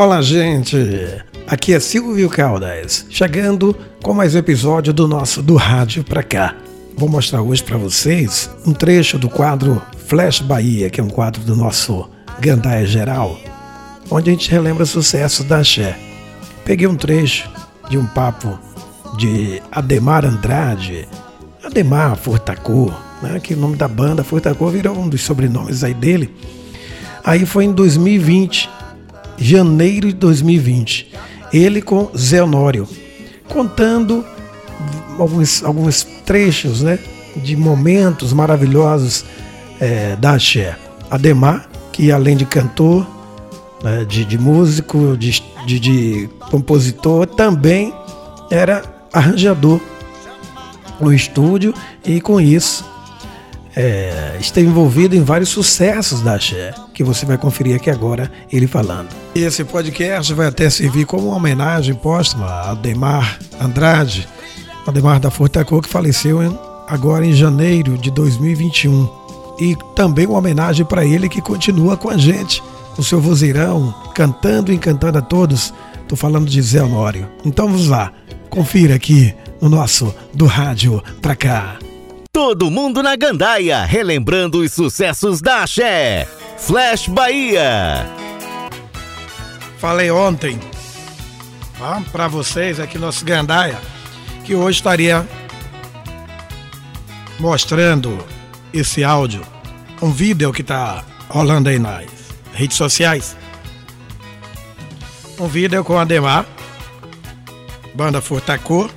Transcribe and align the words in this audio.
Olá, 0.00 0.22
gente! 0.22 0.78
Aqui 1.46 1.74
é 1.74 1.78
Silvio 1.78 2.30
Caldas, 2.30 3.04
chegando 3.10 3.76
com 4.02 4.14
mais 4.14 4.34
episódio 4.34 4.94
do 4.94 5.06
nosso 5.06 5.42
Do 5.42 5.56
Rádio 5.56 6.02
Pra 6.02 6.22
Cá. 6.22 6.56
Vou 6.96 7.06
mostrar 7.06 7.42
hoje 7.42 7.62
para 7.62 7.76
vocês 7.76 8.48
um 8.64 8.72
trecho 8.72 9.18
do 9.18 9.28
quadro 9.28 9.82
Flash 10.06 10.40
Bahia, 10.40 10.88
que 10.88 11.02
é 11.02 11.04
um 11.04 11.10
quadro 11.10 11.42
do 11.42 11.54
nosso 11.54 12.08
Gandaia 12.40 12.86
Geral, 12.86 13.38
onde 14.10 14.30
a 14.30 14.32
gente 14.32 14.50
relembra 14.50 14.86
sucessos 14.86 15.44
da 15.44 15.62
Xé. 15.62 15.98
Peguei 16.64 16.86
um 16.86 16.96
trecho 16.96 17.50
de 17.90 17.98
um 17.98 18.06
papo 18.06 18.58
de 19.18 19.60
Ademar 19.70 20.24
Andrade, 20.24 21.06
Ademar 21.62 22.16
Furtacô, 22.16 22.90
né, 23.20 23.38
que 23.38 23.52
o 23.52 23.58
nome 23.58 23.76
da 23.76 23.86
banda 23.86 24.24
Furtacô 24.24 24.70
virou 24.70 24.96
um 24.96 25.10
dos 25.10 25.20
sobrenomes 25.20 25.84
aí 25.84 25.92
dele. 25.92 26.34
Aí 27.22 27.44
foi 27.44 27.66
em 27.66 27.72
2020, 27.72 28.79
janeiro 29.40 30.08
de 30.08 30.14
2020. 30.14 31.12
Ele 31.52 31.80
com 31.80 32.10
Zé 32.16 32.42
Honório, 32.42 32.86
contando 33.48 34.24
alguns, 35.18 35.64
alguns 35.64 36.04
trechos 36.24 36.82
né, 36.82 36.98
de 37.36 37.56
momentos 37.56 38.32
maravilhosos 38.32 39.24
é, 39.80 40.14
da 40.16 40.32
Axé. 40.32 40.76
Ademar, 41.10 41.68
que 41.92 42.12
além 42.12 42.36
de 42.36 42.44
cantor, 42.44 43.06
né, 43.82 44.04
de, 44.04 44.24
de, 44.24 44.38
músico, 44.38 45.16
de, 45.16 45.42
de, 45.66 45.80
de 45.80 46.30
compositor, 46.50 47.26
também 47.26 47.92
era 48.50 48.82
arranjador 49.12 49.80
no 51.00 51.12
estúdio 51.12 51.74
e 52.04 52.20
com 52.20 52.40
isso 52.40 52.89
é, 53.74 54.36
esteve 54.40 54.68
envolvido 54.68 55.14
em 55.14 55.22
vários 55.22 55.50
sucessos 55.50 56.20
da 56.20 56.34
Axé, 56.34 56.74
que 56.92 57.04
você 57.04 57.24
vai 57.24 57.38
conferir 57.38 57.76
aqui 57.76 57.90
agora 57.90 58.30
ele 58.52 58.66
falando. 58.66 59.08
Esse 59.34 59.64
podcast 59.64 60.32
vai 60.34 60.46
até 60.46 60.68
servir 60.68 61.06
como 61.06 61.28
uma 61.28 61.36
homenagem 61.36 61.94
póstuma 61.94 62.46
a 62.46 62.70
Ademar 62.72 63.38
Andrade, 63.60 64.28
Ademar 64.86 65.20
da 65.20 65.30
Fortacô, 65.30 65.80
que 65.80 65.88
faleceu 65.88 66.42
em, 66.42 66.58
agora 66.88 67.24
em 67.24 67.32
janeiro 67.32 67.96
de 67.96 68.10
2021. 68.10 69.20
E 69.60 69.76
também 69.94 70.26
uma 70.26 70.38
homenagem 70.38 70.86
para 70.86 71.04
ele 71.04 71.28
que 71.28 71.40
continua 71.40 71.96
com 71.96 72.08
a 72.08 72.16
gente, 72.16 72.62
com 72.96 73.02
seu 73.02 73.20
vozeirão, 73.20 73.94
cantando 74.14 74.72
e 74.72 74.74
encantando 74.74 75.18
a 75.18 75.22
todos. 75.22 75.72
Estou 76.02 76.16
falando 76.16 76.48
de 76.48 76.60
Zé 76.60 76.82
Honório. 76.82 77.28
Então 77.44 77.66
vamos 77.66 77.86
lá, 77.86 78.10
confira 78.48 78.94
aqui 78.94 79.34
no 79.60 79.68
nosso 79.68 80.12
Do 80.34 80.46
Rádio 80.46 81.02
Pra 81.20 81.36
Cá. 81.36 81.78
Todo 82.42 82.70
mundo 82.70 83.02
na 83.02 83.16
gandaia, 83.16 83.84
relembrando 83.84 84.60
os 84.60 84.72
sucessos 84.72 85.42
da 85.42 85.62
Axé. 85.62 86.26
Flash 86.56 87.06
Bahia. 87.06 88.06
Falei 89.76 90.10
ontem 90.10 90.58
ah, 91.78 92.00
para 92.10 92.28
vocês 92.28 92.80
aqui 92.80 92.96
no 92.96 93.04
nosso 93.04 93.26
gandaia 93.26 93.78
que 94.42 94.54
hoje 94.54 94.78
estaria 94.78 95.28
mostrando 97.38 98.18
esse 98.72 99.04
áudio, 99.04 99.42
um 100.00 100.10
vídeo 100.10 100.50
que 100.50 100.62
está 100.62 101.04
rolando 101.28 101.68
aí 101.68 101.78
nas 101.78 102.06
redes 102.54 102.78
sociais. 102.78 103.36
Um 105.38 105.46
vídeo 105.46 105.84
com 105.84 105.98
Ademar, 105.98 106.46
banda 107.94 108.22
Furtacô, 108.22 108.88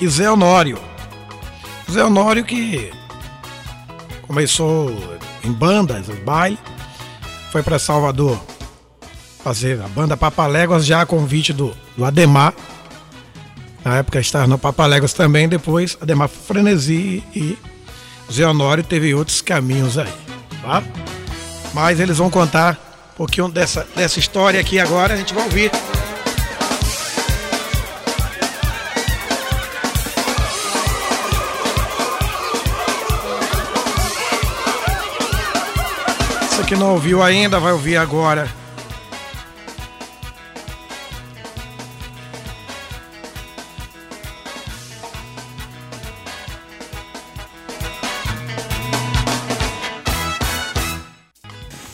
e 0.00 0.06
Zé 0.06 0.30
Honório 0.30 0.93
Zé 1.90 2.04
Honório 2.04 2.44
que 2.44 2.90
começou 4.22 4.90
em 5.44 5.52
bandas, 5.52 6.08
em 6.08 6.24
baile, 6.24 6.58
foi 7.52 7.62
para 7.62 7.78
Salvador 7.78 8.38
fazer 9.42 9.80
a 9.82 9.88
banda 9.88 10.16
Papaléguas 10.16 10.86
já 10.86 11.02
a 11.02 11.06
convite 11.06 11.52
do, 11.52 11.76
do 11.96 12.04
Ademar. 12.04 12.54
Na 13.84 13.98
época 13.98 14.18
estava 14.18 14.46
no 14.46 14.58
Papaléguas 14.58 15.12
também, 15.12 15.48
depois 15.48 15.98
Ademar 16.00 16.28
Frenesi 16.28 17.22
e 17.34 17.58
Zé 18.32 18.46
Honório 18.46 18.82
teve 18.82 19.14
outros 19.14 19.42
caminhos 19.42 19.98
aí, 19.98 20.12
tá? 20.62 20.82
Mas 21.74 22.00
eles 22.00 22.16
vão 22.16 22.30
contar 22.30 22.78
um 23.12 23.16
pouquinho 23.16 23.48
dessa, 23.48 23.86
dessa 23.94 24.18
história 24.18 24.58
aqui 24.58 24.78
agora, 24.78 25.14
a 25.14 25.16
gente 25.16 25.34
vai 25.34 25.44
ouvir. 25.44 25.70
Que 36.64 36.76
não 36.76 36.92
ouviu 36.92 37.22
ainda, 37.22 37.60
vai 37.60 37.72
ouvir 37.72 37.98
agora. 37.98 38.48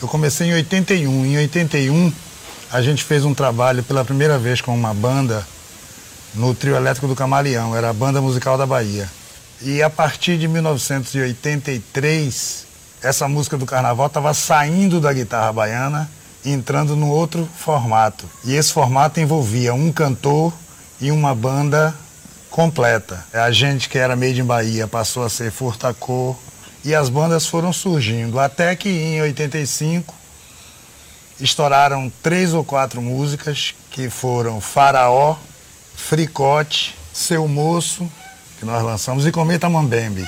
Eu 0.01 0.07
comecei 0.07 0.47
em 0.47 0.53
81. 0.53 1.25
Em 1.25 1.37
81, 1.37 2.13
a 2.71 2.81
gente 2.81 3.03
fez 3.03 3.25
um 3.25 3.33
trabalho 3.33 3.83
pela 3.83 4.05
primeira 4.05 4.39
vez 4.39 4.61
com 4.61 4.73
uma 4.73 4.93
banda 4.93 5.45
no 6.33 6.55
trio 6.55 6.77
elétrico 6.77 7.07
do 7.07 7.15
Camaleão, 7.15 7.75
era 7.75 7.89
a 7.89 7.93
banda 7.93 8.21
musical 8.21 8.57
da 8.57 8.65
Bahia. 8.65 9.09
E 9.61 9.83
a 9.83 9.89
partir 9.89 10.37
de 10.37 10.47
1983, 10.47 12.70
essa 13.01 13.27
música 13.27 13.57
do 13.57 13.65
carnaval 13.65 14.07
estava 14.07 14.33
saindo 14.33 14.99
da 14.99 15.11
guitarra 15.11 15.51
baiana 15.51 16.09
e 16.45 16.51
entrando 16.51 16.95
num 16.95 17.09
outro 17.09 17.47
formato. 17.57 18.29
E 18.43 18.55
esse 18.55 18.71
formato 18.71 19.19
envolvia 19.19 19.73
um 19.73 19.91
cantor 19.91 20.53
e 20.99 21.11
uma 21.11 21.33
banda 21.33 21.95
completa. 22.49 23.25
A 23.33 23.51
gente 23.51 23.89
que 23.89 23.97
era 23.97 24.15
made 24.15 24.41
in 24.41 24.45
Bahia 24.45 24.87
passou 24.87 25.23
a 25.23 25.29
ser 25.29 25.51
Furtacô 25.51 26.35
e 26.83 26.93
as 26.93 27.09
bandas 27.09 27.47
foram 27.47 27.73
surgindo 27.73 28.39
até 28.39 28.75
que 28.75 28.89
em 28.89 29.21
85 29.21 30.13
estouraram 31.39 32.11
três 32.21 32.53
ou 32.53 32.63
quatro 32.63 33.01
músicas 33.01 33.73
que 33.89 34.09
foram 34.09 34.61
Faraó, 34.61 35.35
Fricote, 35.95 36.95
Seu 37.11 37.47
Moço, 37.47 38.09
que 38.59 38.65
nós 38.65 38.83
lançamos, 38.83 39.25
e 39.25 39.31
Cometa 39.31 39.67
Mambembe. 39.67 40.27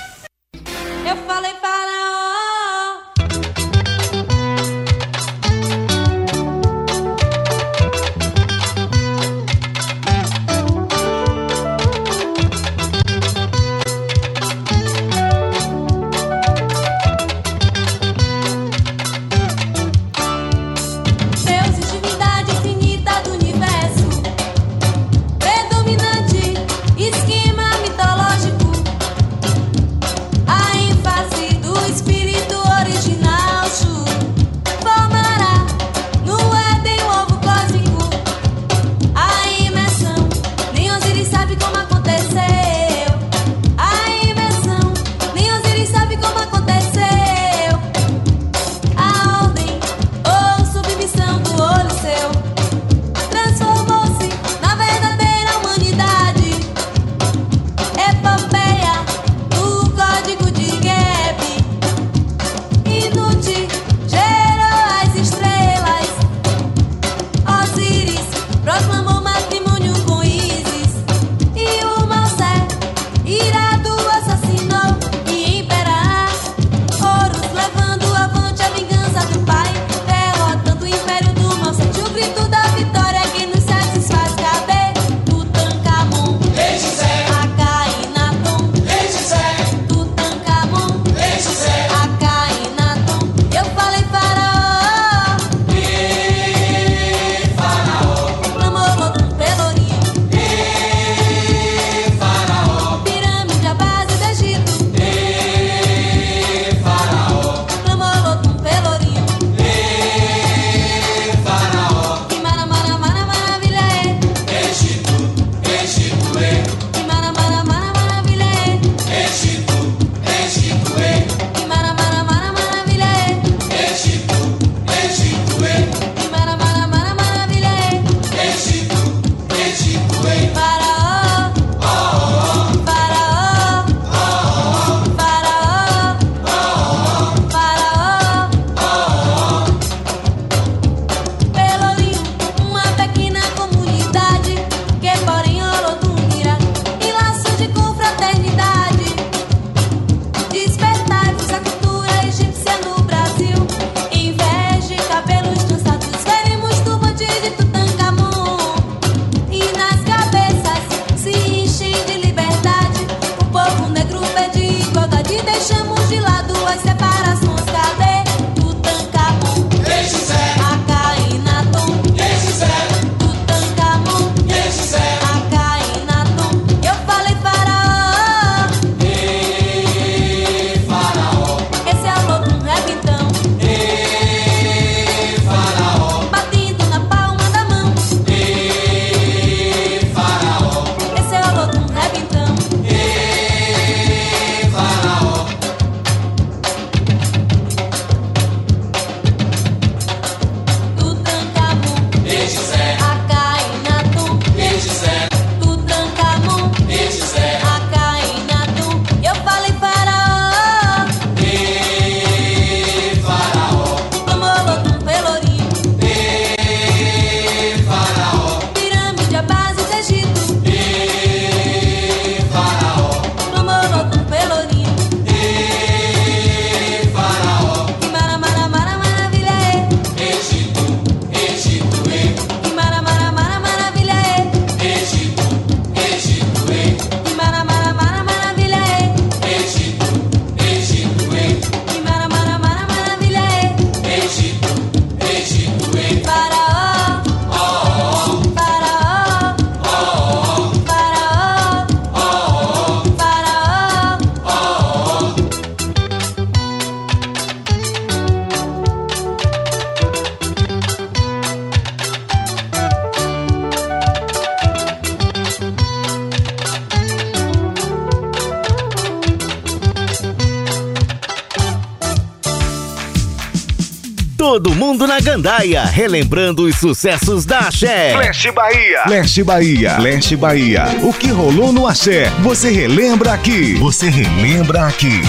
Todo 274.53 274.75
mundo 274.75 275.07
na 275.07 275.19
gandaia, 275.19 275.83
relembrando 275.83 276.65
os 276.65 276.75
sucessos 276.75 277.43
da 277.43 277.57
Axé. 277.57 278.15
Leste 278.15 278.51
Bahia. 278.51 279.01
Leste 279.07 279.43
Bahia. 279.43 279.97
Leste 279.97 280.35
Bahia. 280.35 280.85
O 281.01 281.11
que 281.11 281.31
rolou 281.31 281.73
no 281.73 281.87
Axé, 281.87 282.29
você 282.43 282.69
relembra 282.69 283.33
aqui. 283.33 283.73
Você 283.79 284.11
relembra 284.11 284.85
aqui. 284.85 285.23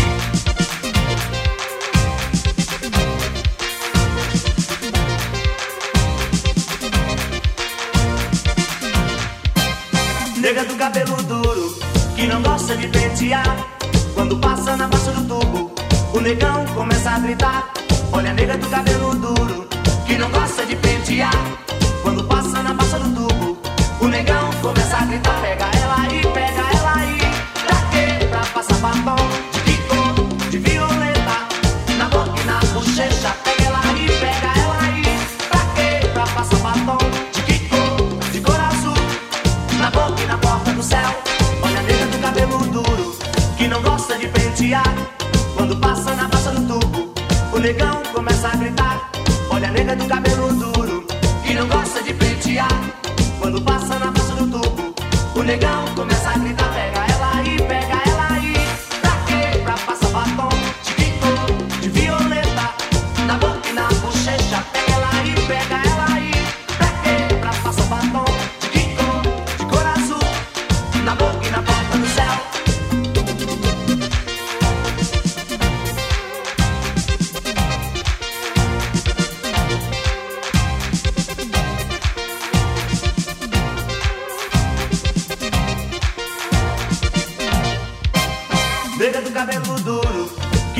Nega 10.37 10.67
do 10.67 10.75
cabelo 10.75 11.17
duro, 11.23 11.79
que 12.15 12.27
não 12.27 12.43
gosta 12.43 12.77
de 12.77 12.89
pentear. 12.89 13.57
Quando 14.13 14.37
passa 14.37 14.77
na 14.77 14.87
baixa 14.87 15.13
do 15.13 15.23
tubo, 15.23 15.75
o 16.13 16.21
negão 16.21 16.67
começa 16.75 17.13
a 17.13 17.19
gritar. 17.21 17.73
Olha 18.13 18.31
a 18.31 18.35
nega 18.35 18.57
do 18.57 18.69
cabelo 18.69 18.94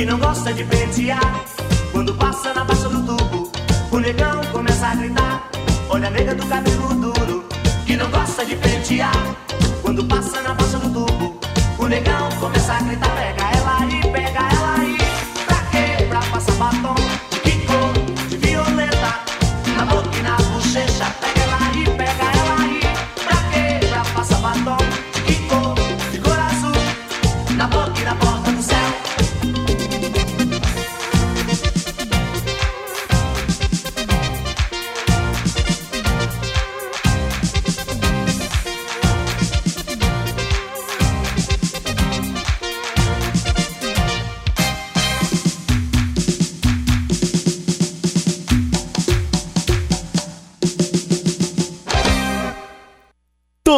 que 0.05 0.11
não 0.11 0.19
gosta 0.19 0.53
de 0.53 0.63
pentear. 0.65 1.45
Quando 1.91 2.13
passa 2.17 2.53
na 2.53 2.63
baixa 2.63 2.91
do 2.91 3.03
tubo, 3.07 3.51
o 3.91 3.99
negão 3.99 4.45
começa 4.53 4.89
a 4.89 4.95
gritar. 4.95 5.51
Olha 5.89 6.09
a 6.09 6.11
nega 6.11 6.35
do 6.35 6.47
cabelo 6.47 6.95
duro, 6.95 7.45
que 7.87 7.97
não 7.97 8.11
gosta 8.11 8.45
de 8.45 8.55
pentear. 8.55 9.15
Quando 9.81 10.05
passa 10.05 10.43
na 10.43 10.53
baixa 10.53 10.64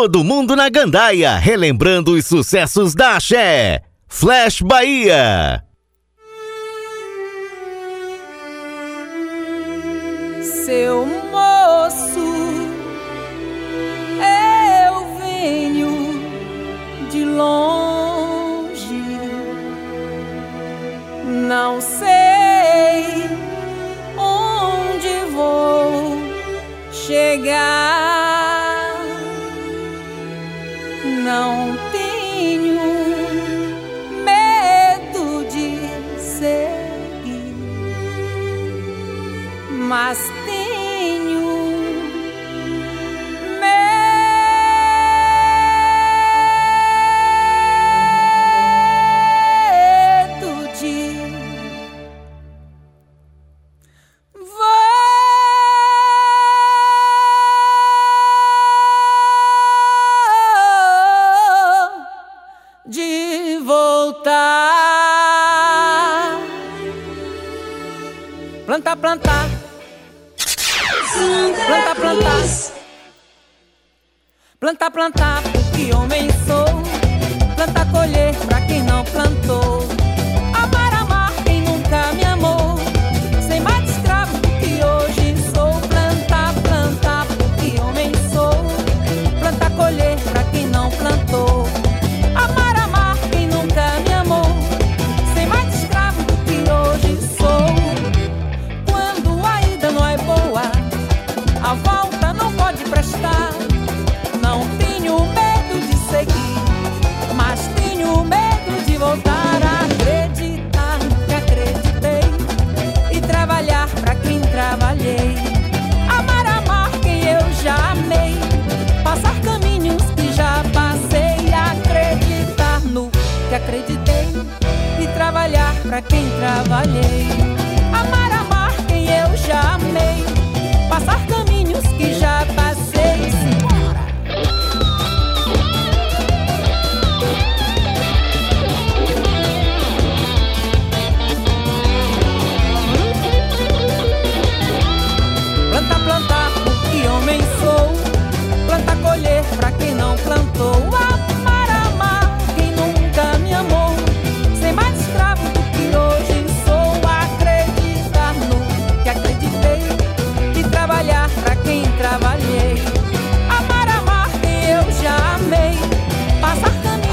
Todo 0.06 0.22
mundo 0.22 0.54
na 0.54 0.68
gandaia, 0.68 1.34
relembrando 1.36 2.12
os 2.12 2.26
sucessos 2.26 2.94
da 2.94 3.16
Axé. 3.16 3.82
Flash 4.06 4.62
Bahia. 4.62 5.64
Seu 10.64 11.04
moço, 11.32 12.20
eu 14.22 15.18
venho 15.18 16.20
de 17.10 17.24
longe. 17.24 19.02
Não 21.48 21.80
sei 21.80 23.24
onde 24.16 25.32
vou 25.32 26.16
chegar. 26.92 28.15
não 31.26 31.76
tenho 31.90 32.78
medo 34.24 35.44
de 35.50 36.20
seguir, 36.20 37.54
mas 39.88 40.18
tenho. 40.44 40.55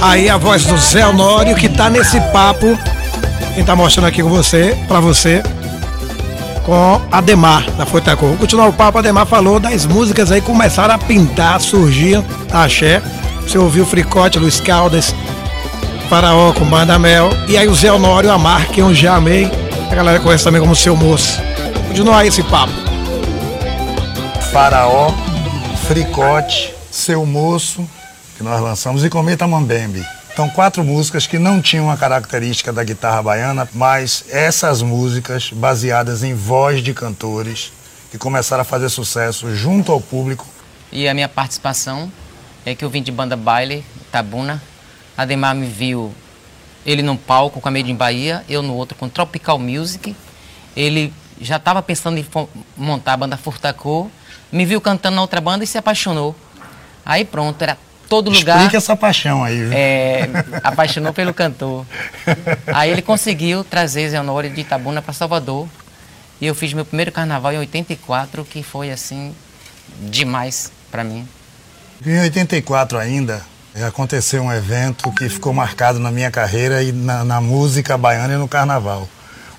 Aí 0.03 0.29
a 0.29 0.36
voz 0.36 0.65
do 0.65 0.77
Zé 0.77 1.07
Honório 1.07 1.55
que 1.55 1.69
tá 1.69 1.89
nesse 1.89 2.19
papo. 2.33 2.77
Quem 3.55 3.63
tá 3.63 3.74
mostrando 3.74 4.07
aqui 4.07 4.22
com 4.22 4.27
você, 4.27 4.77
pra 4.86 5.00
você, 5.00 5.41
com 6.65 7.01
Ademar 7.10 7.72
da 7.77 7.86
Fortacor. 7.86 8.27
Vou 8.27 8.38
continuar 8.38 8.67
o 8.67 8.74
papo. 8.74 8.98
Ademar 8.98 9.25
falou 9.25 9.62
das 9.62 9.86
músicas 9.86 10.29
aí 10.29 10.41
começaram 10.41 10.93
a 10.93 10.98
pintar, 10.98 11.62
surgir 11.62 12.22
axé. 12.51 13.01
Você 13.43 13.57
ouviu 13.57 13.86
Fricote, 13.86 14.38
Luiz 14.38 14.60
Caldas, 14.60 15.15
Faraó 16.10 16.51
com 16.51 16.65
Mel. 17.00 17.29
E 17.48 17.57
aí 17.57 17.69
o 17.69 17.74
Zé 17.74 17.89
Honório, 17.89 18.29
Amar, 18.29 18.67
que 18.67 18.81
eu 18.81 18.93
já 18.93 19.15
amei. 19.15 19.50
A 19.89 19.95
galera 19.95 20.19
conhece 20.19 20.43
também 20.43 20.60
como 20.60 20.75
Seu 20.75 20.98
Moço. 20.98 21.41
Continuar 21.88 22.25
esse 22.25 22.43
papo. 22.43 22.74
Faraó, 24.51 25.12
Fricote, 25.88 26.74
Seu 26.91 27.25
Moço, 27.25 27.88
nós 28.43 28.62
lançamos, 28.62 29.03
e 29.03 29.09
Cometa 29.09 29.47
Mambembe. 29.47 30.05
Então, 30.31 30.50
quatro 30.50 30.83
músicas 30.83 31.27
que 31.27 31.38
não 31.38 31.62
tinham 31.62 31.89
a 31.89 31.97
característica 31.97 32.73
da 32.73 32.83
guitarra 32.83 33.21
baiana, 33.21 33.69
mas 33.73 34.25
essas 34.29 34.81
músicas, 34.81 35.51
baseadas 35.51 36.23
em 36.23 36.33
voz 36.33 36.83
de 36.83 36.93
cantores, 36.93 37.71
que 38.12 38.17
começaram 38.17 38.62
a 38.62 38.65
fazer 38.65 38.89
sucesso 38.89 39.55
junto 39.55 39.91
ao 39.91 40.01
público. 40.01 40.45
E 40.91 41.07
a 41.07 41.13
minha 41.13 41.29
participação 41.29 42.12
é 42.65 42.75
que 42.75 42.83
eu 42.83 42.89
vim 42.89 43.01
de 43.01 43.12
banda 43.12 43.35
baile, 43.35 43.85
Tabuna. 44.12 44.62
Ademar 45.17 45.55
me 45.55 45.67
viu 45.67 46.13
ele 46.85 47.01
num 47.01 47.15
palco 47.15 47.62
com 47.62 47.67
a 47.67 47.71
Made 47.71 47.91
in 47.91 47.95
Bahia, 47.95 48.43
eu 48.50 48.62
no 48.62 48.73
outro 48.75 48.97
com 48.97 49.07
Tropical 49.07 49.57
Music. 49.57 50.15
Ele 50.75 51.13
já 51.39 51.57
estava 51.57 51.81
pensando 51.81 52.17
em 52.17 52.25
montar 52.75 53.13
a 53.13 53.17
banda 53.17 53.38
Furtacô, 53.38 54.09
me 54.51 54.65
viu 54.65 54.81
cantando 54.81 55.15
na 55.15 55.21
outra 55.21 55.39
banda 55.39 55.63
e 55.63 55.67
se 55.67 55.77
apaixonou. 55.77 56.35
Aí 57.05 57.25
pronto, 57.25 57.62
era 57.62 57.77
todo 58.13 58.29
lugar. 58.29 58.58
Explica 58.58 58.77
essa 58.77 58.96
paixão 58.96 59.43
aí, 59.43 59.63
viu? 59.63 59.74
É, 59.74 60.29
apaixonou 60.63 61.12
pelo 61.12 61.34
cantor. 61.34 61.84
Aí 62.67 62.91
ele 62.91 63.01
conseguiu 63.01 63.63
trazer 63.63 64.10
Zé 64.10 64.22
Honório 64.22 64.51
de 64.51 64.62
Itabuna 64.62 65.01
para 65.01 65.13
Salvador. 65.13 65.67
E 66.39 66.46
eu 66.46 66.53
fiz 66.53 66.74
meu 66.74 66.86
primeiro 66.86 67.12
carnaval 67.12 67.53
em 67.53 67.58
84, 67.58 68.46
que 68.46 68.62
foi 68.62 68.91
assim 68.91 69.34
demais 70.00 70.72
para 70.91 71.03
mim. 71.03 71.27
Em 72.05 72.20
84 72.22 73.00
ainda, 73.00 73.41
aconteceu 73.88 74.43
um 74.43 74.53
evento 74.53 75.12
que 75.13 75.27
ficou 75.27 75.51
marcado 75.51 75.98
na 75.98 76.12
minha 76.12 76.29
carreira 76.29 76.84
e 76.84 76.91
na, 76.91 77.24
na 77.24 77.41
música 77.41 77.98
baiana 77.98 78.36
e 78.36 78.38
no 78.38 78.48
carnaval. 78.48 79.10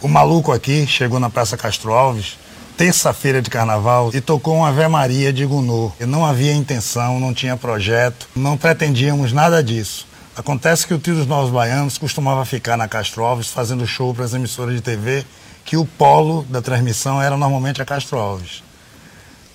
O 0.01 0.07
maluco 0.07 0.53
aqui 0.53 0.87
chegou 0.87 1.19
na 1.19 1.29
Praça 1.31 1.57
Castro 1.57 1.93
Alves, 1.93 2.37
terça-feira 2.77 3.41
de 3.41 3.51
carnaval, 3.51 4.11
e 4.13 4.21
tocou 4.21 4.57
uma 4.57 4.69
Ave 4.69 4.87
Maria 4.89 5.33
de 5.33 5.45
Gunô. 5.47 5.93
E 6.01 6.07
não 6.07 6.25
havia 6.25 6.53
intenção, 6.53 7.21
não 7.21 7.33
tinha 7.33 7.57
projeto, 7.57 8.29
não 8.35 8.57
pretendíamos 8.57 9.33
nada 9.33 9.63
disso. 9.63 10.07
Acontece 10.37 10.87
que 10.87 10.93
o 10.93 10.99
Trio 10.99 11.17
dos 11.17 11.27
Novos 11.27 11.51
Baianos 11.51 11.97
costumava 11.97 12.45
ficar 12.45 12.77
na 12.77 12.89
Castro 12.89 13.23
Alves 13.25 13.49
fazendo 13.49 13.87
show 13.87 14.13
para 14.13 14.25
as 14.25 14.35
emissoras 14.35 14.75
de 14.75 14.81
TV, 14.81 15.25
que 15.65 15.77
o 15.77 15.85
polo 15.85 16.45
da 16.49 16.61
transmissão 16.61 17.23
era 17.23 17.37
normalmente 17.37 17.81
a 17.81 17.85
Castro 17.85 18.19
Alves. 18.19 18.63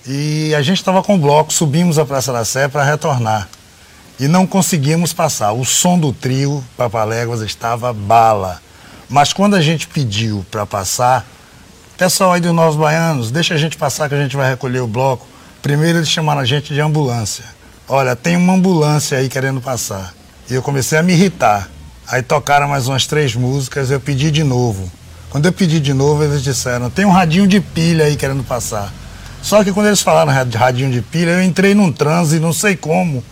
E 0.06 0.54
a 0.54 0.62
gente 0.62 0.78
estava 0.78 1.02
com 1.02 1.16
o 1.16 1.18
bloco, 1.18 1.52
subimos 1.52 1.98
a 1.98 2.06
Praça 2.06 2.32
da 2.32 2.44
Sé 2.44 2.66
para 2.68 2.82
retornar. 2.82 3.48
E 4.18 4.26
não 4.26 4.46
conseguimos 4.46 5.12
passar. 5.12 5.52
O 5.52 5.64
som 5.64 5.98
do 5.98 6.12
trio 6.12 6.64
Papaléguas 6.76 7.42
estava 7.42 7.92
bala. 7.92 8.60
Mas 9.08 9.32
quando 9.32 9.56
a 9.56 9.60
gente 9.60 9.86
pediu 9.88 10.44
para 10.50 10.64
passar, 10.64 11.26
pessoal 12.00 12.32
aí 12.32 12.40
dos 12.40 12.54
Novos 12.54 12.76
Baianos, 12.76 13.30
deixa 13.30 13.52
a 13.52 13.58
gente 13.58 13.76
passar 13.76 14.08
que 14.08 14.14
a 14.14 14.18
gente 14.18 14.34
vai 14.34 14.48
recolher 14.48 14.80
o 14.80 14.86
bloco. 14.86 15.28
Primeiro 15.60 15.98
eles 15.98 16.08
chamaram 16.08 16.40
a 16.40 16.46
gente 16.46 16.72
de 16.72 16.80
ambulância. 16.80 17.44
Olha, 17.86 18.16
tem 18.16 18.38
uma 18.38 18.54
ambulância 18.54 19.18
aí 19.18 19.28
querendo 19.28 19.60
passar. 19.60 20.14
E 20.48 20.54
eu 20.54 20.62
comecei 20.62 20.96
a 20.96 21.02
me 21.02 21.12
irritar. 21.12 21.68
Aí 22.08 22.22
tocaram 22.22 22.66
mais 22.68 22.88
umas 22.88 23.06
três 23.06 23.34
músicas, 23.34 23.90
eu 23.90 24.00
pedi 24.00 24.30
de 24.30 24.42
novo. 24.42 24.90
Quando 25.28 25.44
eu 25.44 25.52
pedi 25.52 25.78
de 25.78 25.92
novo, 25.92 26.24
eles 26.24 26.42
disseram, 26.42 26.88
tem 26.88 27.04
um 27.04 27.10
radinho 27.10 27.46
de 27.46 27.60
pilha 27.60 28.06
aí 28.06 28.16
querendo 28.16 28.42
passar. 28.44 28.90
Só 29.42 29.62
que 29.62 29.70
quando 29.70 29.88
eles 29.88 30.00
falaram 30.00 30.32
radinho 30.32 30.90
de 30.90 31.02
pilha, 31.02 31.32
eu 31.32 31.42
entrei 31.42 31.74
num 31.74 31.92
transe, 31.92 32.40
não 32.40 32.54
sei 32.54 32.76
como, 32.76 33.22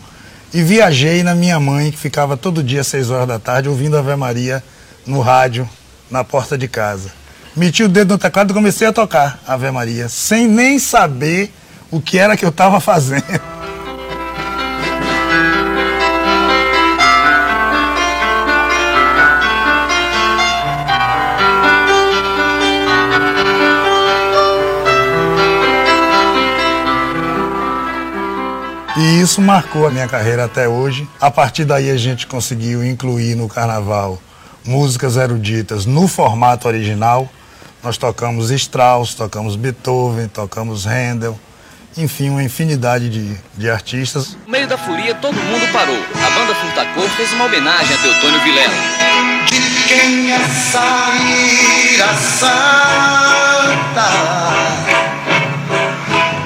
e 0.52 0.62
viajei 0.62 1.22
na 1.22 1.34
minha 1.34 1.58
mãe, 1.58 1.90
que 1.90 1.96
ficava 1.96 2.36
todo 2.36 2.62
dia 2.62 2.82
às 2.82 2.86
seis 2.86 3.08
horas 3.08 3.28
da 3.28 3.38
tarde, 3.38 3.66
ouvindo 3.66 3.96
Ave 3.96 4.14
Maria 4.14 4.62
no 5.06 5.22
rádio, 5.22 5.66
na 6.10 6.22
porta 6.22 6.58
de 6.58 6.68
casa. 6.68 7.17
Meti 7.58 7.82
o 7.82 7.88
dedo 7.88 8.12
no 8.12 8.18
teclado 8.18 8.52
e 8.52 8.54
comecei 8.54 8.86
a 8.86 8.92
tocar 8.92 9.40
Ave 9.44 9.68
Maria, 9.72 10.08
sem 10.08 10.46
nem 10.46 10.78
saber 10.78 11.52
o 11.90 12.00
que 12.00 12.16
era 12.16 12.36
que 12.36 12.44
eu 12.44 12.50
estava 12.50 12.78
fazendo. 12.78 13.24
E 28.96 29.20
isso 29.20 29.42
marcou 29.42 29.84
a 29.84 29.90
minha 29.90 30.06
carreira 30.06 30.44
até 30.44 30.68
hoje. 30.68 31.08
A 31.20 31.28
partir 31.28 31.64
daí 31.64 31.90
a 31.90 31.96
gente 31.96 32.24
conseguiu 32.28 32.86
incluir 32.86 33.34
no 33.34 33.48
carnaval 33.48 34.22
músicas 34.64 35.16
eruditas 35.16 35.86
no 35.86 36.06
formato 36.06 36.68
original. 36.68 37.28
Nós 37.82 37.96
tocamos 37.96 38.50
Strauss, 38.50 39.14
tocamos 39.14 39.54
Beethoven, 39.54 40.28
tocamos 40.28 40.86
Handel, 40.86 41.38
enfim, 41.96 42.28
uma 42.30 42.42
infinidade 42.42 43.08
de, 43.08 43.36
de 43.56 43.70
artistas. 43.70 44.36
No 44.46 44.52
meio 44.52 44.66
da 44.66 44.76
folia, 44.76 45.14
todo 45.14 45.34
mundo 45.34 45.72
parou. 45.72 45.96
A 45.96 46.30
banda 46.30 46.54
Furtacor 46.54 47.08
fez 47.10 47.32
uma 47.32 47.44
homenagem 47.44 47.94
a 47.94 47.98
Teotônio 47.98 48.40
Vilela. 48.42 48.74
De 49.46 49.60
quem 49.88 50.32
é 50.32 50.38
saíra 50.70 52.14
santa 52.38 52.48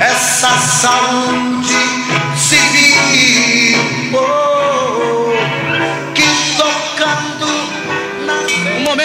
Essa 0.01 0.51
saúde 0.59 2.02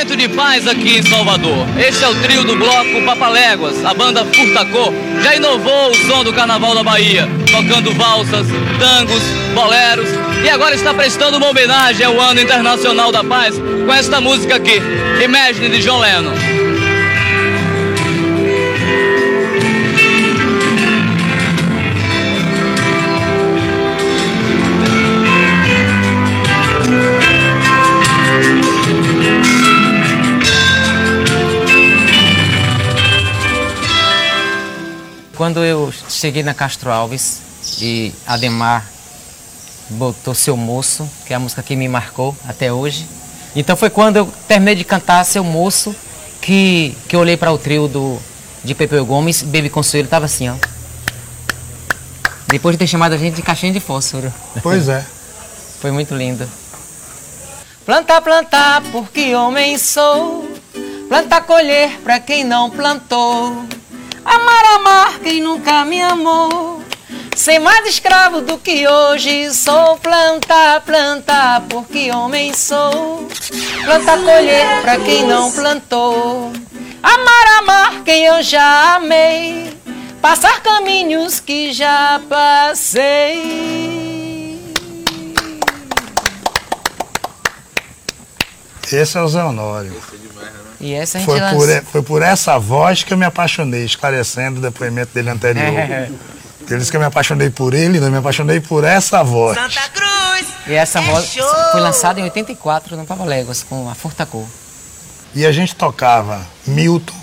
momento 0.07 0.15
de 0.15 0.29
paz 0.29 0.67
aqui 0.67 0.97
em 0.99 1.03
Salvador. 1.03 1.67
Este 1.77 2.03
é 2.03 2.07
o 2.07 2.15
trio 2.21 2.43
do 2.43 2.55
bloco 2.55 3.01
Papaléguas. 3.05 3.83
A 3.83 3.93
banda 3.93 4.23
Furtacor 4.23 4.93
já 5.21 5.35
inovou 5.35 5.91
o 5.91 5.95
som 5.95 6.23
do 6.23 6.31
Carnaval 6.31 6.73
da 6.75 6.83
Bahia, 6.83 7.27
tocando 7.51 7.91
valsas, 7.93 8.47
tangos, 8.79 9.23
boleros 9.53 10.07
e 10.43 10.49
agora 10.49 10.75
está 10.75 10.93
prestando 10.93 11.37
uma 11.37 11.49
homenagem 11.49 12.05
ao 12.05 12.19
Ano 12.19 12.39
Internacional 12.39 13.11
da 13.11 13.23
Paz 13.23 13.55
com 13.57 13.93
esta 13.93 14.21
música 14.21 14.55
aqui, 14.55 14.81
Imagine 15.21 15.69
de 15.69 15.83
John 15.83 15.99
Lennon. 15.99 16.76
Quando 35.37 35.63
eu 35.63 35.93
cheguei 36.09 36.41
na 36.41 36.55
Castro 36.55 36.91
Alves 36.91 37.41
e 37.79 38.11
Ademar 38.25 38.83
botou 39.89 40.33
Seu 40.33 40.57
Moço, 40.57 41.07
que 41.27 41.31
é 41.31 41.35
a 41.35 41.39
música 41.39 41.61
que 41.61 41.75
me 41.75 41.87
marcou 41.87 42.35
até 42.47 42.73
hoje. 42.73 43.05
Então 43.55 43.77
foi 43.77 43.91
quando 43.91 44.17
eu 44.17 44.33
terminei 44.47 44.73
de 44.73 44.83
cantar 44.83 45.23
Seu 45.23 45.43
Moço 45.43 45.95
que, 46.41 46.97
que 47.07 47.15
eu 47.15 47.19
olhei 47.19 47.37
para 47.37 47.51
o 47.51 47.57
trio 47.57 47.87
do, 47.87 48.17
de 48.63 48.73
Pepeu 48.73 49.05
Gomes, 49.05 49.43
Baby 49.43 49.69
Consuelo, 49.69 50.07
tava 50.07 50.25
assim, 50.25 50.49
ó. 50.49 50.55
Depois 52.47 52.73
de 52.73 52.79
ter 52.79 52.87
chamado 52.87 53.13
a 53.13 53.17
gente 53.17 53.35
de 53.35 53.41
caixinha 53.43 53.71
de 53.71 53.79
fósforo. 53.79 54.33
Pois 54.63 54.89
é. 54.89 55.05
Foi 55.79 55.91
muito 55.91 56.15
lindo. 56.15 56.49
Plantar, 57.85 58.21
plantar, 58.21 58.81
porque 58.91 59.35
homem 59.35 59.77
sou. 59.77 60.49
Plantar, 61.07 61.41
colher, 61.41 61.99
pra 62.03 62.19
quem 62.19 62.43
não 62.43 62.71
plantou. 62.71 63.65
Amar, 64.27 64.65
amar, 64.75 65.19
quem 65.19 65.41
nunca 65.41 65.85
me 65.85 66.01
amou. 66.01 66.83
Ser 67.33 67.59
mais 67.59 67.87
escravo 67.87 68.41
do 68.41 68.57
que 68.57 68.85
hoje 68.85 69.53
sou. 69.53 69.97
Plantar, 69.97 70.81
plantar, 70.81 71.61
porque 71.69 72.11
homem 72.11 72.53
sou. 72.53 73.25
Plantar, 73.85 74.17
colher, 74.17 74.81
pra 74.81 74.99
quem 74.99 75.25
não 75.25 75.49
plantou. 75.49 76.51
Amar, 77.01 77.47
amar, 77.59 78.03
quem 78.03 78.25
eu 78.25 78.43
já 78.43 78.95
amei. 78.95 79.73
Passar 80.21 80.61
caminhos 80.61 81.39
que 81.39 81.71
já 81.71 82.19
passei. 82.27 84.06
Esse 88.91 89.17
é 89.17 89.21
o 89.21 89.27
Zé 89.27 89.43
Honório. 89.43 89.93
E 90.79 90.93
essa 90.93 91.17
a 91.17 91.21
gente 91.21 91.29
Foi 91.29 91.39
lança- 91.39 91.81
por, 91.81 91.91
foi 91.91 92.01
por 92.03 92.21
essa 92.21 92.57
voz 92.59 93.03
que 93.03 93.11
eu 93.13 93.17
me 93.17 93.25
apaixonei, 93.25 93.83
esclarecendo 93.83 94.59
o 94.59 94.61
depoimento 94.61 95.13
dele 95.13 95.29
anterior. 95.29 95.65
É. 95.65 96.09
Ele 96.69 96.79
disse 96.79 96.91
que 96.91 96.97
eu 96.97 97.01
me 97.01 97.07
apaixonei 97.07 97.49
por 97.49 97.73
ele, 97.73 97.99
não 97.99 98.07
eu 98.07 98.11
me 98.11 98.17
apaixonei 98.17 98.59
por 98.59 98.83
essa 98.83 99.23
voz. 99.23 99.57
E 100.67 100.73
essa 100.73 101.01
voz 101.01 101.33
foi 101.71 101.81
lançada 101.81 102.19
em 102.19 102.23
84 102.23 102.95
no 102.97 103.05
Papa 103.05 103.23
Léguas 103.23 103.63
com 103.63 103.89
a 103.89 103.95
Furtacô. 103.95 104.45
E 105.33 105.45
a 105.45 105.51
gente 105.51 105.75
tocava 105.75 106.41
Milton, 106.65 107.15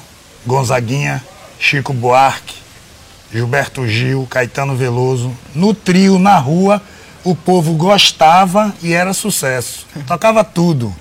Gonzaguinha, 0.46 1.22
Chico 1.58 1.92
Buarque, 1.92 2.56
Gilberto 3.32 3.86
Gil, 3.86 4.26
Caetano 4.30 4.74
Veloso. 4.76 5.36
No 5.54 5.74
trio, 5.74 6.18
na 6.18 6.38
rua, 6.38 6.80
o 7.22 7.34
povo 7.34 7.74
gostava 7.74 8.72
e 8.82 8.92
era 8.94 9.12
sucesso. 9.12 9.86
Tocava 10.06 10.42
tudo. 10.42 10.94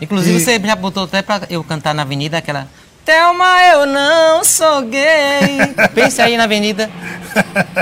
Inclusive 0.00 0.36
E- 0.36 0.40
você 0.44 0.58
já 0.60 0.76
botou 0.76 1.04
até 1.04 1.22
pra 1.22 1.42
eu 1.50 1.62
cantar 1.64 1.94
na 1.94 2.02
avenida 2.02 2.38
aquela 2.38 2.66
Thelma, 3.04 3.62
eu 3.72 3.86
não 3.86 4.44
sou 4.44 4.82
gay. 4.82 5.74
Pense 5.94 6.20
aí 6.20 6.36
na 6.36 6.44
avenida. 6.44 6.90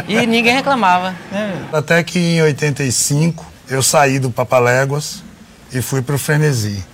E 0.07 0.25
ninguém 0.25 0.55
reclamava. 0.55 1.17
né? 1.33 1.67
Até 1.73 2.03
que 2.05 2.19
em 2.19 2.43
85 2.43 3.45
eu 3.69 3.83
saí 3.83 4.21
do 4.21 4.31
Papaléguas 4.31 5.25
e 5.73 5.83
fui 5.83 6.01
pro 6.01 6.17
Frenesi. 6.17 6.85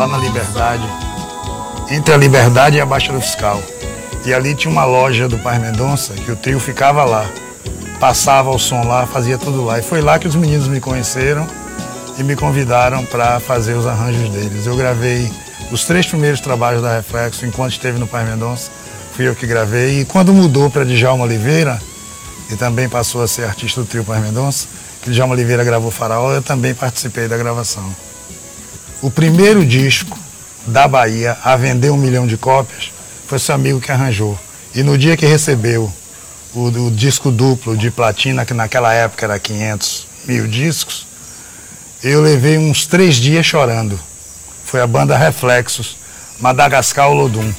Lá 0.00 0.06
na 0.06 0.16
Liberdade, 0.16 0.82
entre 1.90 2.14
a 2.14 2.16
Liberdade 2.16 2.78
e 2.78 2.80
a 2.80 2.86
Baixada 2.86 3.20
Fiscal. 3.20 3.62
E 4.24 4.32
ali 4.32 4.54
tinha 4.54 4.72
uma 4.72 4.86
loja 4.86 5.28
do 5.28 5.38
Pai 5.38 5.58
Mendonça, 5.58 6.14
que 6.14 6.32
o 6.32 6.36
trio 6.36 6.58
ficava 6.58 7.04
lá. 7.04 7.26
Passava 7.98 8.48
o 8.48 8.58
som 8.58 8.82
lá, 8.82 9.06
fazia 9.06 9.36
tudo 9.36 9.62
lá. 9.62 9.78
E 9.78 9.82
foi 9.82 10.00
lá 10.00 10.18
que 10.18 10.26
os 10.26 10.34
meninos 10.34 10.68
me 10.68 10.80
conheceram 10.80 11.46
e 12.18 12.22
me 12.22 12.34
convidaram 12.34 13.04
para 13.04 13.40
fazer 13.40 13.74
os 13.74 13.86
arranjos 13.86 14.30
deles. 14.30 14.64
Eu 14.64 14.74
gravei 14.74 15.30
os 15.70 15.84
três 15.84 16.06
primeiros 16.06 16.40
trabalhos 16.40 16.80
da 16.80 16.96
Reflexo 16.96 17.44
enquanto 17.44 17.72
esteve 17.72 17.98
no 17.98 18.06
Pai 18.06 18.24
Mendonça. 18.24 18.70
Fui 19.14 19.28
eu 19.28 19.34
que 19.34 19.46
gravei. 19.46 20.00
E 20.00 20.04
quando 20.06 20.32
mudou 20.32 20.70
para 20.70 20.84
Djalma 20.84 21.24
Oliveira, 21.24 21.78
e 22.50 22.56
também 22.56 22.88
passou 22.88 23.22
a 23.22 23.28
ser 23.28 23.44
artista 23.44 23.82
do 23.82 23.86
trio 23.86 24.02
Pai 24.02 24.18
Mendonça, 24.20 24.66
que 25.02 25.10
Djalma 25.10 25.34
Oliveira 25.34 25.62
gravou 25.62 25.90
Faraó, 25.90 26.32
eu 26.32 26.40
também 26.40 26.74
participei 26.74 27.28
da 27.28 27.36
gravação. 27.36 28.09
O 29.02 29.10
primeiro 29.10 29.64
disco 29.64 30.18
da 30.66 30.86
Bahia 30.86 31.38
a 31.42 31.56
vender 31.56 31.90
um 31.90 31.96
milhão 31.96 32.26
de 32.26 32.36
cópias 32.36 32.92
foi 33.26 33.38
seu 33.38 33.54
amigo 33.54 33.80
que 33.80 33.90
arranjou. 33.90 34.38
E 34.74 34.82
no 34.82 34.98
dia 34.98 35.16
que 35.16 35.24
recebeu 35.24 35.90
o, 36.54 36.66
o 36.66 36.90
disco 36.90 37.30
duplo 37.30 37.76
de 37.76 37.90
platina, 37.90 38.44
que 38.44 38.52
naquela 38.52 38.92
época 38.92 39.24
era 39.24 39.38
500 39.38 40.06
mil 40.26 40.46
discos, 40.46 41.06
eu 42.02 42.20
levei 42.20 42.58
uns 42.58 42.86
três 42.86 43.16
dias 43.16 43.46
chorando. 43.46 43.98
Foi 44.66 44.82
a 44.82 44.86
banda 44.86 45.16
Reflexos, 45.16 45.96
Madagascar 46.38 47.08
Olodum. 47.08 47.52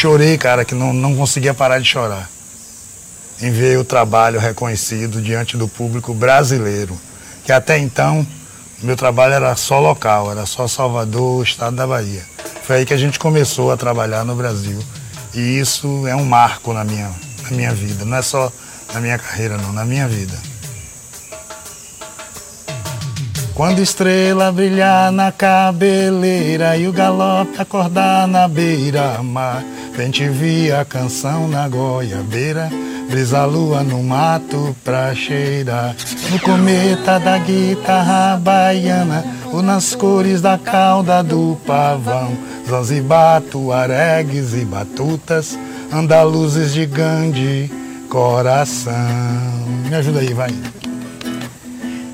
Chorei, 0.00 0.38
cara, 0.38 0.64
que 0.64 0.76
não, 0.76 0.92
não 0.92 1.16
conseguia 1.16 1.52
parar 1.52 1.80
de 1.80 1.88
chorar. 1.88 2.30
Em 3.42 3.50
ver 3.50 3.80
o 3.80 3.84
trabalho 3.84 4.38
reconhecido 4.38 5.20
diante 5.20 5.56
do 5.56 5.66
público 5.66 6.14
brasileiro. 6.14 6.96
Que 7.44 7.50
até 7.50 7.78
então, 7.78 8.24
meu 8.80 8.96
trabalho 8.96 9.34
era 9.34 9.56
só 9.56 9.80
local, 9.80 10.30
era 10.30 10.46
só 10.46 10.68
Salvador, 10.68 11.42
estado 11.42 11.74
da 11.74 11.84
Bahia. 11.84 12.22
Foi 12.62 12.76
aí 12.76 12.86
que 12.86 12.94
a 12.94 12.96
gente 12.96 13.18
começou 13.18 13.72
a 13.72 13.76
trabalhar 13.76 14.24
no 14.24 14.36
Brasil. 14.36 14.78
E 15.34 15.58
isso 15.58 16.06
é 16.06 16.14
um 16.14 16.24
marco 16.24 16.72
na 16.72 16.84
minha, 16.84 17.10
na 17.42 17.50
minha 17.50 17.74
vida. 17.74 18.04
Não 18.04 18.18
é 18.18 18.22
só 18.22 18.52
na 18.94 19.00
minha 19.00 19.18
carreira, 19.18 19.56
não, 19.56 19.72
na 19.72 19.84
minha 19.84 20.06
vida. 20.06 20.38
Quando 23.58 23.80
estrela 23.80 24.52
brilhar 24.52 25.10
na 25.10 25.32
cabeleira 25.32 26.76
e 26.76 26.86
o 26.86 26.92
galope 26.92 27.60
acordar 27.60 28.28
na 28.28 28.46
beira-mar, 28.46 29.64
vem 29.96 30.12
te 30.12 30.28
vir 30.28 30.72
a 30.72 30.84
canção 30.84 31.48
na 31.48 31.68
goiabeira, 31.68 32.70
brisa 33.10 33.40
a 33.40 33.44
lua 33.46 33.82
no 33.82 34.00
mato 34.00 34.76
pra 34.84 35.12
cheirar. 35.12 35.96
No 36.30 36.38
cometa 36.38 37.18
da 37.18 37.36
guitarra 37.38 38.36
baiana, 38.36 39.24
ou 39.52 39.60
nas 39.60 39.92
cores 39.92 40.40
da 40.40 40.56
cauda 40.56 41.20
do 41.20 41.58
pavão, 41.66 42.38
Zanzibar, 42.64 43.40
tuaregues 43.40 44.54
e 44.54 44.64
batutas, 44.64 45.58
andaluzes 45.92 46.72
de 46.72 46.86
Gandhi, 46.86 47.72
coração. 48.08 48.94
Me 49.88 49.96
ajuda 49.96 50.20
aí, 50.20 50.32
vai. 50.32 50.54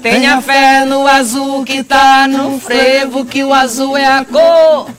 Tenha 0.05 0.39
fé 0.43 0.85
no 0.85 1.07
azul 1.07 1.65
que 1.65 1.83
tá 1.83 2.29
no 2.29 2.61
frevo, 2.61 3.25
que 3.25 3.43
o 3.43 3.55
azul 3.55 3.97
é 3.97 4.05
a 4.05 4.23
cor 4.23 4.91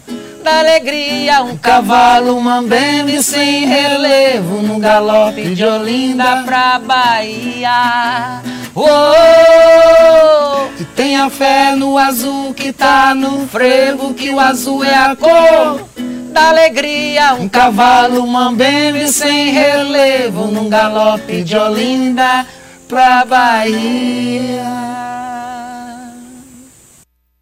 da 0.44 0.58
alegria. 0.58 1.44
Um 1.44 1.56
cavalo 1.56 2.41
mambembe 2.41 3.22
sem 3.22 3.68
relevo, 3.68 4.63
num 4.63 4.80
galope 4.80 5.54
de 5.54 5.63
Olinda 5.63 6.41
pra 6.44 6.80
Bahia. 6.80 8.41
Oh, 8.74 10.68
tenha 10.96 11.30
fé 11.30 11.76
no 11.76 12.00
azul 12.00 12.52
que 12.56 12.74
tá 12.74 13.13
no 13.13 13.48
frevo, 13.48 14.12
que 14.15 14.32
o 14.32 14.39
azul 14.39 14.84
é 14.84 14.96
a 14.96 15.15
cor 15.15 15.88
da 16.34 16.50
alegria. 16.50 17.36
Um 17.36 17.48
cavalo 17.48 18.26
mambembe 18.26 19.08
sem 19.08 19.52
relevo, 19.52 20.48
num 20.48 20.68
galope 20.68 21.44
de 21.44 21.56
Olinda 21.56 22.44
pra 22.88 23.26
Bahia. 23.26 24.63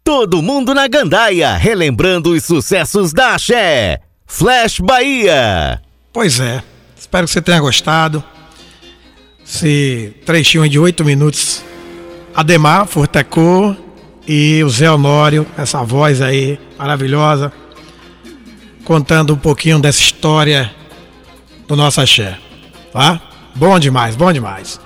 Todo 0.02 0.42
mundo 0.42 0.74
na 0.74 0.86
gandaia, 0.86 1.56
relembrando 1.56 2.32
os 2.32 2.44
sucessos 2.44 3.12
da 3.12 3.34
Axé. 3.34 4.00
Flash 4.26 4.80
Bahia. 4.80 5.80
Pois 6.12 6.40
é, 6.40 6.62
espero 6.96 7.26
que 7.26 7.32
você 7.32 7.42
tenha 7.42 7.60
gostado. 7.60 8.22
Esse 9.44 10.14
trechinho 10.24 10.68
de 10.68 10.78
oito 10.78 11.04
minutos. 11.04 11.62
Ademar 12.34 12.86
Furtecô 12.86 13.76
e 14.26 14.62
o 14.64 14.68
Zé 14.68 14.90
Honório, 14.90 15.46
essa 15.56 15.82
voz 15.84 16.20
aí 16.20 16.58
maravilhosa, 16.76 17.52
contando 18.84 19.34
um 19.34 19.38
pouquinho 19.38 19.78
dessa 19.78 20.00
história 20.00 20.74
do 21.68 21.76
nosso 21.76 22.00
axé. 22.00 22.38
Tá? 22.92 23.20
Bom 23.54 23.78
demais, 23.78 24.16
bom 24.16 24.32
demais. 24.32 24.80